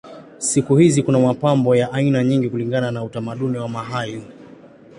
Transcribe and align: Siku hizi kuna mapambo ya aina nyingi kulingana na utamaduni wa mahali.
Siku 0.37 0.77
hizi 0.77 1.03
kuna 1.03 1.19
mapambo 1.19 1.75
ya 1.75 1.93
aina 1.93 2.23
nyingi 2.23 2.49
kulingana 2.49 2.91
na 2.91 3.03
utamaduni 3.03 3.57
wa 3.57 3.69
mahali. 3.69 4.23